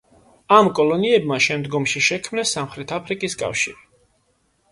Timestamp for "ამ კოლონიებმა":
0.59-1.37